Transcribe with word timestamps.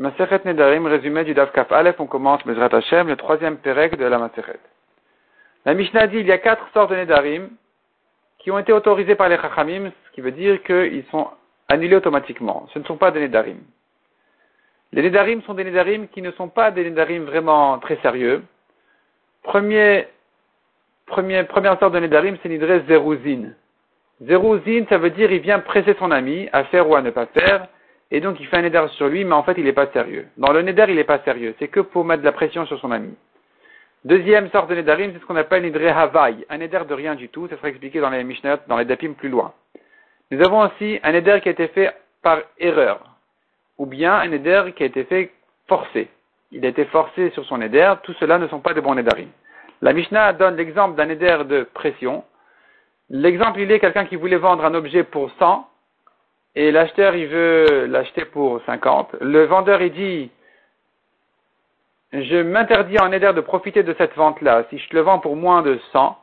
Maseret 0.00 0.40
Nedarim, 0.46 0.86
résumé 0.86 1.24
du 1.24 1.34
Dav 1.34 1.52
Kaf 1.52 1.70
Aleph, 1.72 2.00
on 2.00 2.06
commence 2.06 2.42
Bezrat 2.46 2.74
Hashem, 2.74 3.06
le 3.06 3.16
troisième 3.16 3.58
Perek 3.58 3.98
de 3.98 4.06
la 4.06 4.16
Maseret. 4.16 4.58
La 5.66 5.74
Mishnah 5.74 6.06
dit 6.06 6.16
il 6.16 6.26
y 6.26 6.32
a 6.32 6.38
quatre 6.38 6.66
sortes 6.72 6.90
de 6.90 6.96
Nedarim 6.96 7.50
qui 8.38 8.50
ont 8.50 8.58
été 8.58 8.72
autorisés 8.72 9.14
par 9.14 9.28
les 9.28 9.36
Chachamim, 9.36 9.92
ce 10.06 10.10
qui 10.12 10.22
veut 10.22 10.32
dire 10.32 10.62
qu'ils 10.62 11.04
sont 11.10 11.28
annulés 11.68 11.96
automatiquement. 11.96 12.66
Ce 12.72 12.78
ne 12.78 12.84
sont 12.84 12.96
pas 12.96 13.10
des 13.10 13.20
Nedarim. 13.20 13.58
Les 14.92 15.02
Nedarim 15.02 15.42
sont 15.42 15.52
des 15.52 15.64
Nedarim 15.64 16.08
qui 16.08 16.22
ne 16.22 16.30
sont 16.30 16.48
pas 16.48 16.70
des 16.70 16.88
Nedarim 16.88 17.24
vraiment 17.24 17.78
très 17.78 17.96
sérieux. 17.96 18.42
Premier, 19.42 20.08
premier, 21.04 21.44
première 21.44 21.78
sorte 21.78 21.92
de 21.92 21.98
Nedarim, 21.98 22.38
c'est 22.42 22.48
Nidre 22.48 22.86
Zeruzin. 22.88 23.50
Zeruzin, 24.22 24.86
ça 24.88 24.96
veut 24.96 25.10
dire 25.10 25.30
il 25.30 25.40
vient 25.40 25.58
presser 25.58 25.94
son 25.98 26.10
ami 26.10 26.48
à 26.54 26.64
faire 26.64 26.88
ou 26.88 26.94
à 26.94 27.02
ne 27.02 27.10
pas 27.10 27.26
faire 27.26 27.68
et 28.10 28.20
donc 28.20 28.40
il 28.40 28.46
fait 28.46 28.56
un 28.56 28.62
neder 28.62 28.86
sur 28.96 29.08
lui, 29.08 29.24
mais 29.24 29.34
en 29.34 29.42
fait 29.42 29.54
il 29.56 29.64
n'est 29.64 29.72
pas 29.72 29.86
sérieux. 29.88 30.26
Dans 30.36 30.52
le 30.52 30.62
neder, 30.62 30.86
il 30.88 30.96
n'est 30.96 31.04
pas 31.04 31.20
sérieux, 31.20 31.54
c'est 31.58 31.68
que 31.68 31.80
pour 31.80 32.04
mettre 32.04 32.22
de 32.22 32.26
la 32.26 32.32
pression 32.32 32.66
sur 32.66 32.78
son 32.80 32.90
ami. 32.90 33.14
Deuxième 34.04 34.50
sorte 34.50 34.70
de 34.70 34.74
nedarim, 34.74 35.12
c'est 35.12 35.20
ce 35.20 35.26
qu'on 35.26 35.36
appelle 35.36 35.62
nidre 35.62 35.96
havai, 35.96 36.46
un 36.48 36.58
neder 36.58 36.80
de 36.88 36.94
rien 36.94 37.14
du 37.14 37.28
tout, 37.28 37.46
ça 37.48 37.56
sera 37.56 37.68
expliqué 37.68 38.00
dans 38.00 38.10
les 38.10 38.24
Mishnayot, 38.24 38.58
dans 38.66 38.78
les 38.78 38.84
dapim 38.86 39.12
plus 39.12 39.28
loin. 39.28 39.52
Nous 40.30 40.40
avons 40.42 40.60
aussi 40.60 40.98
un 41.02 41.12
neder 41.12 41.40
qui 41.42 41.48
a 41.48 41.52
été 41.52 41.68
fait 41.68 41.94
par 42.22 42.38
erreur, 42.58 43.00
ou 43.78 43.86
bien 43.86 44.14
un 44.14 44.28
neder 44.28 44.72
qui 44.74 44.82
a 44.82 44.86
été 44.86 45.04
fait 45.04 45.30
forcé. 45.68 46.08
Il 46.50 46.64
a 46.64 46.68
été 46.68 46.84
forcé 46.86 47.30
sur 47.30 47.44
son 47.44 47.58
neder, 47.58 47.94
tout 48.02 48.14
cela 48.14 48.38
ne 48.38 48.48
sont 48.48 48.60
pas 48.60 48.74
de 48.74 48.80
bons 48.80 48.94
nedarim. 48.94 49.28
La 49.82 49.92
Mishnah 49.92 50.32
donne 50.32 50.56
l'exemple 50.56 50.96
d'un 50.96 51.06
neder 51.06 51.44
de 51.46 51.62
pression. 51.62 52.24
L'exemple, 53.08 53.60
il 53.60 53.70
est 53.70 53.80
quelqu'un 53.80 54.04
qui 54.04 54.16
voulait 54.16 54.36
vendre 54.36 54.64
un 54.64 54.74
objet 54.74 55.04
pour 55.04 55.30
100, 55.38 55.69
et 56.54 56.70
l'acheteur 56.72 57.14
il 57.14 57.26
veut 57.26 57.86
l'acheter 57.86 58.24
pour 58.24 58.60
50. 58.66 59.16
Le 59.20 59.44
vendeur 59.44 59.82
il 59.82 59.92
dit 59.92 60.30
je 62.12 62.42
m'interdis 62.42 62.98
en 62.98 63.12
éder 63.12 63.32
de 63.32 63.40
profiter 63.40 63.82
de 63.82 63.94
cette 63.96 64.14
vente-là 64.14 64.64
si 64.70 64.78
je 64.78 64.94
le 64.94 65.00
vends 65.00 65.20
pour 65.20 65.36
moins 65.36 65.62
de 65.62 65.78
100. 65.92 66.18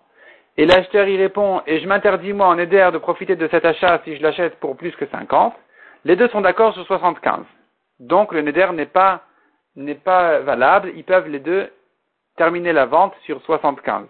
Et 0.57 0.65
l'acheteur 0.65 1.07
il 1.07 1.17
répond 1.17 1.61
et 1.65 1.79
je 1.79 1.87
m'interdis 1.87 2.33
moi 2.33 2.47
en 2.47 2.57
éder 2.57 2.89
de 2.91 2.97
profiter 2.97 3.35
de 3.35 3.47
cet 3.47 3.63
achat 3.63 4.01
si 4.03 4.17
je 4.17 4.21
l'achète 4.21 4.59
pour 4.59 4.75
plus 4.75 4.91
que 4.95 5.05
50. 5.05 5.53
Les 6.03 6.15
deux 6.15 6.27
sont 6.29 6.41
d'accord 6.41 6.73
sur 6.73 6.85
75. 6.85 7.45
Donc 7.99 8.33
le 8.33 8.41
neder 8.41 8.67
n'est 8.73 8.85
pas 8.85 9.21
n'est 9.75 9.95
pas 9.95 10.39
valable. 10.39 10.91
Ils 10.95 11.03
peuvent 11.03 11.27
les 11.29 11.39
deux 11.39 11.69
terminer 12.35 12.73
la 12.73 12.85
vente 12.85 13.13
sur 13.25 13.41
75. 13.43 14.07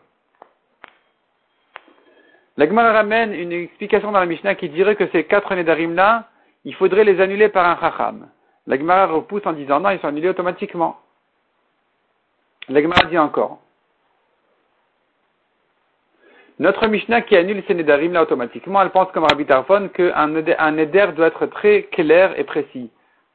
La 2.58 2.66
ramène 2.66 3.34
une 3.34 3.52
explication 3.52 4.12
dans 4.12 4.20
la 4.20 4.26
Mishnah 4.26 4.56
qui 4.56 4.70
dirait 4.70 4.96
que 4.96 5.08
ces 5.12 5.26
quatre 5.26 5.54
Nedarim-là, 5.54 6.28
il 6.66 6.74
faudrait 6.74 7.04
les 7.04 7.22
annuler 7.22 7.50
par 7.50 7.68
un 7.68 7.80
Chacham. 7.80 8.28
La 8.66 8.78
Gemara 8.78 9.06
repousse 9.06 9.46
en 9.46 9.54
disant 9.54 9.80
non, 9.80 9.92
ils 9.92 10.00
sont 10.00 10.08
annulés 10.08 10.30
automatiquement. 10.30 10.98
La 12.68 12.82
Gemara 12.82 13.06
dit 13.10 13.18
encore. 13.18 13.60
Notre 16.58 16.88
Mishnah 16.88 17.22
qui 17.22 17.38
annule 17.38 17.64
ces 17.68 17.76
Nedarim 17.76 18.14
là 18.14 18.24
automatiquement, 18.24 18.82
elle 18.82 18.90
pense 18.90 19.12
comme 19.12 19.26
Rabbi 19.26 19.46
Tarfon 19.46 19.90
qu'un 19.90 20.12
un 20.16 20.72
Neder 20.72 21.10
doit 21.16 21.28
être 21.28 21.46
très 21.46 21.84
clair 21.84 22.38
et 22.40 22.44
précis. 22.44 22.90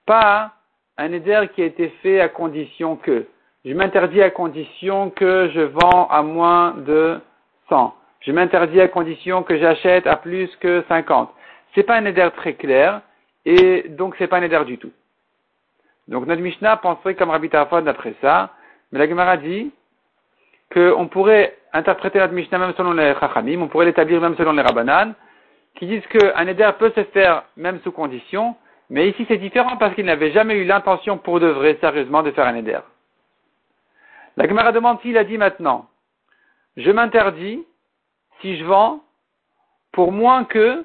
Pas 0.04 0.50
un 0.98 1.08
Neder 1.08 1.46
qui 1.54 1.62
a 1.62 1.66
été 1.66 1.90
fait 2.02 2.20
à 2.20 2.28
condition 2.28 2.96
que. 2.96 3.26
Je 3.64 3.72
m'interdis 3.74 4.20
à 4.20 4.30
condition 4.30 5.10
que 5.10 5.48
je 5.54 5.60
vends 5.60 6.08
à 6.08 6.22
moins 6.22 6.72
de 6.78 7.20
100 7.68 7.94
je 8.22 8.32
m'interdis 8.32 8.80
à 8.80 8.88
condition 8.88 9.42
que 9.42 9.58
j'achète 9.58 10.06
à 10.06 10.16
plus 10.16 10.48
que 10.56 10.84
50. 10.88 11.32
C'est 11.74 11.82
pas 11.82 11.96
un 11.96 12.04
éder 12.04 12.28
très 12.36 12.54
clair, 12.54 13.02
et 13.44 13.88
donc 13.90 14.14
c'est 14.18 14.26
pas 14.28 14.38
un 14.38 14.42
éder 14.42 14.64
du 14.64 14.78
tout. 14.78 14.92
Donc 16.08 16.26
notre 16.26 16.42
Mishnah 16.42 16.76
penserait 16.76 17.14
comme 17.14 17.30
Rabbi 17.30 17.48
Tarfon 17.48 17.82
d'après 17.82 18.14
ça, 18.20 18.50
mais 18.90 18.98
la 18.98 19.08
Gemara 19.08 19.36
dit 19.36 19.72
qu'on 20.72 21.08
pourrait 21.08 21.56
interpréter 21.72 22.18
notre 22.18 22.34
Mishnah 22.34 22.58
même 22.58 22.74
selon 22.76 22.92
les 22.92 23.14
Chachamim, 23.18 23.60
on 23.62 23.68
pourrait 23.68 23.86
l'établir 23.86 24.20
même 24.20 24.36
selon 24.36 24.52
les 24.52 24.62
Rabbanan, 24.62 25.14
qui 25.74 25.86
disent 25.86 26.06
qu'un 26.06 26.46
éder 26.46 26.70
peut 26.78 26.92
se 26.94 27.04
faire 27.04 27.44
même 27.56 27.80
sous 27.82 27.92
condition, 27.92 28.54
mais 28.90 29.08
ici 29.08 29.24
c'est 29.28 29.38
différent 29.38 29.76
parce 29.76 29.94
qu'il 29.94 30.04
n'avait 30.04 30.32
jamais 30.32 30.54
eu 30.54 30.64
l'intention 30.64 31.18
pour 31.18 31.40
de 31.40 31.46
vrai, 31.46 31.78
sérieusement, 31.80 32.22
de 32.22 32.30
faire 32.30 32.46
un 32.46 32.56
éder. 32.56 32.78
La 34.36 34.46
Gemara 34.46 34.72
demande 34.72 35.00
s'il 35.00 35.16
a 35.18 35.24
dit 35.24 35.38
maintenant, 35.38 35.88
je 36.76 36.90
m'interdis 36.90 37.64
si 38.42 38.58
je 38.58 38.64
vends 38.64 39.00
pour 39.92 40.12
moins 40.12 40.44
que 40.44 40.84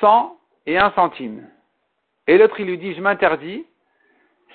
100 0.00 0.36
et 0.66 0.78
1 0.78 0.92
centime. 0.92 1.46
Et 2.26 2.38
l'autre, 2.38 2.58
il 2.58 2.66
lui 2.66 2.78
dit, 2.78 2.94
je 2.94 3.00
m'interdis 3.00 3.64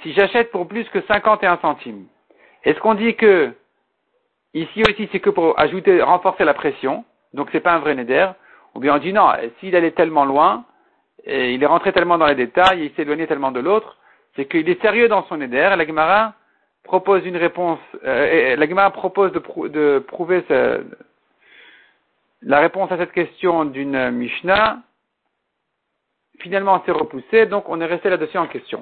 si 0.01 0.13
j'achète 0.13 0.51
pour 0.51 0.67
plus 0.67 0.87
que 0.89 1.01
51 1.01 1.57
centimes. 1.57 2.05
Est-ce 2.63 2.79
qu'on 2.79 2.93
dit 2.93 3.15
que 3.15 3.53
ici 4.53 4.83
aussi 4.87 5.09
c'est 5.11 5.19
que 5.19 5.29
pour 5.29 5.59
ajouter, 5.59 6.01
renforcer 6.01 6.43
la 6.43 6.53
pression, 6.53 7.05
donc 7.33 7.49
c'est 7.51 7.59
pas 7.59 7.73
un 7.73 7.79
vrai 7.79 7.95
neder, 7.95 8.29
ou 8.75 8.79
bien 8.79 8.95
on 8.95 8.99
dit 8.99 9.13
non, 9.13 9.31
s'il 9.59 9.75
allait 9.75 9.91
tellement 9.91 10.25
loin, 10.25 10.65
et 11.25 11.53
il 11.53 11.63
est 11.63 11.67
rentré 11.67 11.93
tellement 11.93 12.17
dans 12.17 12.27
les 12.27 12.35
détails, 12.35 12.85
il 12.85 12.91
s'est 12.93 13.01
éloigné 13.01 13.27
tellement 13.27 13.51
de 13.51 13.59
l'autre, 13.59 13.97
c'est 14.35 14.45
qu'il 14.45 14.69
est 14.69 14.81
sérieux 14.81 15.07
dans 15.07 15.23
son 15.27 15.37
neder, 15.37 15.71
et 15.73 15.75
la 15.75 16.33
propose 16.83 17.25
une 17.25 17.37
réponse, 17.37 17.79
euh, 18.05 18.55
la 18.55 18.89
propose 18.91 19.31
de, 19.33 19.67
de 19.67 19.99
prouver 19.99 20.43
ce, 20.47 20.83
la 22.41 22.59
réponse 22.59 22.91
à 22.91 22.97
cette 22.97 23.11
question 23.11 23.65
d'une 23.65 24.11
Mishnah, 24.11 24.79
finalement, 26.39 26.83
s'est 26.85 26.91
repoussée, 26.91 27.45
donc 27.47 27.67
on 27.69 27.81
est 27.81 27.85
resté 27.85 28.09
là-dessus 28.09 28.37
en 28.37 28.47
question. 28.47 28.81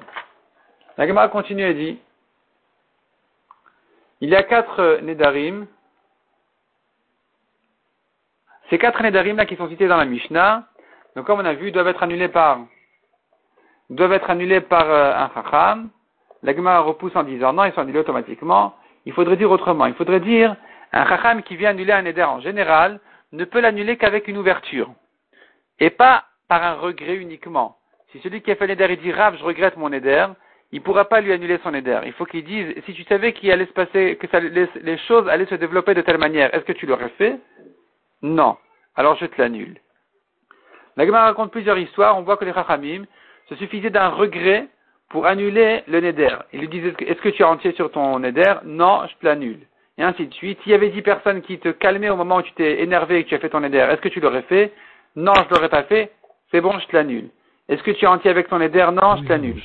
La 0.98 1.06
Gemara 1.06 1.28
continue 1.28 1.64
et 1.64 1.74
dit, 1.74 1.98
il 4.20 4.30
y 4.30 4.36
a 4.36 4.42
quatre 4.42 5.00
Nedarim, 5.02 5.66
ces 8.70 8.78
quatre 8.78 9.02
Nedarim 9.02 9.36
là 9.36 9.46
qui 9.46 9.56
sont 9.56 9.68
cités 9.68 9.88
dans 9.88 9.96
la 9.96 10.04
Mishnah, 10.04 10.64
donc 11.14 11.26
comme 11.26 11.40
on 11.40 11.44
a 11.44 11.54
vu, 11.54 11.72
doivent 11.72 11.88
être 11.88 12.02
annulés 12.02 12.28
par, 12.28 12.60
doivent 13.90 14.12
être 14.12 14.30
annulés 14.30 14.60
par 14.60 14.90
euh, 14.90 15.14
un 15.14 15.30
Chacham. 15.34 15.88
La 16.42 16.54
Gemara 16.54 16.80
repousse 16.80 17.16
en 17.16 17.22
disant 17.22 17.52
non, 17.52 17.64
ils 17.64 17.72
sont 17.72 17.80
annulés 17.80 18.00
automatiquement. 18.00 18.74
Il 19.06 19.12
faudrait 19.12 19.36
dire 19.36 19.50
autrement. 19.50 19.86
Il 19.86 19.94
faudrait 19.94 20.20
dire 20.20 20.56
un 20.92 21.06
Chacham 21.06 21.42
qui 21.42 21.56
vient 21.56 21.70
annuler 21.70 21.92
un 21.92 22.02
Neder 22.02 22.24
en 22.24 22.40
général, 22.40 23.00
ne 23.32 23.44
peut 23.44 23.60
l'annuler 23.60 23.96
qu'avec 23.96 24.28
une 24.28 24.38
ouverture. 24.38 24.92
Et 25.78 25.90
pas 25.90 26.24
par 26.48 26.62
un 26.62 26.74
regret 26.74 27.16
uniquement. 27.16 27.76
Si 28.12 28.20
celui 28.20 28.40
qui 28.40 28.50
a 28.50 28.56
fait 28.56 28.66
l'éder, 28.66 28.86
il 28.90 28.98
dit 28.98 29.12
Rav, 29.12 29.36
je 29.36 29.44
regrette 29.44 29.76
mon 29.76 29.92
éder, 29.92 30.26
il 30.72 30.80
ne 30.80 30.84
pourra 30.84 31.04
pas 31.04 31.20
lui 31.20 31.32
annuler 31.32 31.58
son 31.62 31.74
éder. 31.74 32.00
Il 32.06 32.12
faut 32.12 32.24
qu'il 32.24 32.44
dise, 32.44 32.74
si 32.86 32.94
tu 32.94 33.02
savais 33.04 33.32
qu'il 33.32 33.50
allait 33.50 33.66
se 33.66 33.72
passer, 33.72 34.16
que 34.16 34.36
les, 34.36 34.98
choses 34.98 35.28
allaient 35.28 35.46
se 35.46 35.54
développer 35.54 35.94
de 35.94 36.02
telle 36.02 36.18
manière, 36.18 36.54
est-ce 36.54 36.64
que 36.64 36.72
tu 36.72 36.86
l'aurais 36.86 37.08
fait? 37.10 37.38
Non. 38.22 38.56
Alors 38.94 39.16
je 39.16 39.26
te 39.26 39.40
l'annule. 39.40 39.78
La 40.96 41.04
raconte 41.04 41.52
plusieurs 41.52 41.78
histoires. 41.78 42.16
On 42.16 42.22
voit 42.22 42.36
que 42.36 42.44
les 42.44 42.54
Chachamim 42.54 43.04
se 43.48 43.54
suffisaient 43.56 43.90
d'un 43.90 44.08
regret 44.08 44.66
pour 45.08 45.26
annuler 45.26 45.82
le 45.86 46.00
Neder. 46.00 46.36
Ils 46.52 46.60
lui 46.60 46.68
disent, 46.68 46.94
est-ce 47.00 47.20
que 47.20 47.28
tu 47.28 47.42
es 47.42 47.44
entier 47.44 47.72
sur 47.72 47.90
ton 47.92 48.18
Neder? 48.18 48.54
Non, 48.64 49.06
je 49.06 49.14
te 49.16 49.26
l'annule 49.26 49.60
et 49.98 50.02
ainsi 50.02 50.26
de 50.26 50.34
suite. 50.34 50.60
S'il 50.62 50.72
y 50.72 50.74
avait 50.74 50.90
dix 50.90 51.02
personnes 51.02 51.42
qui 51.42 51.58
te 51.58 51.68
calmaient 51.68 52.10
au 52.10 52.16
moment 52.16 52.36
où 52.36 52.42
tu 52.42 52.52
t'es 52.52 52.82
énervé 52.82 53.18
et 53.18 53.24
que 53.24 53.30
tu 53.30 53.34
as 53.34 53.38
fait 53.38 53.50
ton 53.50 53.64
éder, 53.64 53.78
est-ce 53.78 54.00
que 54.00 54.08
tu 54.08 54.20
l'aurais 54.20 54.42
fait? 54.42 54.72
Non, 55.14 55.32
je 55.34 55.54
l'aurais 55.54 55.68
pas 55.68 55.84
fait. 55.84 56.12
C'est 56.50 56.60
bon, 56.60 56.78
je 56.78 56.86
te 56.86 56.96
l'annule. 56.96 57.30
Est-ce 57.68 57.82
que 57.82 57.90
tu 57.90 58.04
es 58.04 58.08
entier 58.08 58.30
avec 58.30 58.48
ton 58.48 58.60
éder? 58.60 58.86
Non, 58.92 59.16
je 59.16 59.24
te 59.24 59.28
l'annule. 59.28 59.62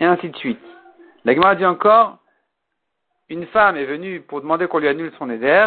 Et 0.00 0.04
ainsi 0.04 0.28
de 0.28 0.36
suite. 0.36 0.60
La 1.24 1.54
dit 1.54 1.66
encore, 1.66 2.18
une 3.28 3.46
femme 3.46 3.76
est 3.76 3.84
venue 3.84 4.20
pour 4.20 4.40
demander 4.40 4.66
qu'on 4.66 4.78
lui 4.78 4.88
annule 4.88 5.12
son 5.18 5.28
éder. 5.30 5.66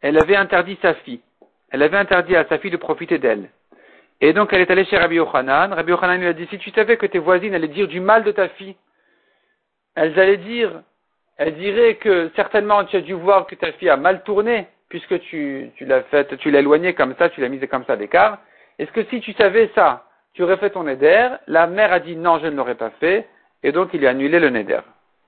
Elle 0.00 0.18
avait 0.18 0.36
interdit 0.36 0.78
sa 0.82 0.94
fille. 0.94 1.20
Elle 1.70 1.82
avait 1.82 1.98
interdit 1.98 2.36
à 2.36 2.46
sa 2.48 2.58
fille 2.58 2.70
de 2.70 2.76
profiter 2.76 3.18
d'elle. 3.18 3.50
Et 4.20 4.32
donc 4.32 4.52
elle 4.52 4.60
est 4.60 4.70
allée 4.70 4.84
chez 4.84 4.96
Rabbi 4.96 5.16
Yochanan. 5.16 5.72
Rabbi 5.72 5.90
Yochanan 5.90 6.20
lui 6.20 6.26
a 6.26 6.32
dit, 6.32 6.46
si 6.48 6.58
tu 6.58 6.70
savais 6.70 6.96
que 6.96 7.06
tes 7.06 7.18
voisines 7.18 7.54
allaient 7.54 7.68
dire 7.68 7.88
du 7.88 8.00
mal 8.00 8.24
de 8.24 8.32
ta 8.32 8.48
fille, 8.48 8.76
elles 9.94 10.18
allaient 10.18 10.38
dire, 10.38 10.82
elle 11.44 11.56
dirait 11.56 11.96
que 11.96 12.30
certainement 12.36 12.84
tu 12.84 12.96
as 12.96 13.00
dû 13.00 13.14
voir 13.14 13.48
que 13.48 13.56
ta 13.56 13.72
fille 13.72 13.88
a 13.88 13.96
mal 13.96 14.22
tourné, 14.22 14.68
puisque 14.88 15.18
tu, 15.22 15.72
l'as 15.80 16.02
fait, 16.02 16.36
tu 16.36 16.52
l'as 16.52 16.60
éloignée 16.60 16.94
comme 16.94 17.16
ça, 17.18 17.30
tu 17.30 17.40
l'as 17.40 17.48
mise 17.48 17.66
comme 17.68 17.84
ça 17.84 17.96
d'écart. 17.96 18.38
Est-ce 18.78 18.92
que 18.92 19.02
si 19.06 19.20
tu 19.20 19.32
savais 19.32 19.68
ça, 19.74 20.04
tu 20.34 20.44
aurais 20.44 20.56
fait 20.56 20.70
ton 20.70 20.86
éder 20.86 21.30
La 21.48 21.66
mère 21.66 21.92
a 21.92 21.98
dit 21.98 22.14
non, 22.14 22.38
je 22.38 22.46
ne 22.46 22.54
l'aurais 22.54 22.76
pas 22.76 22.90
fait, 23.00 23.26
et 23.64 23.72
donc 23.72 23.90
il 23.92 24.06
a 24.06 24.10
annulé 24.10 24.38
le 24.38 24.50
neder. 24.50 24.82